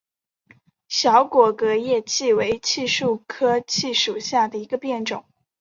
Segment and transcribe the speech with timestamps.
[0.89, 5.25] 小果革叶槭为槭树科槭属下的一个变种。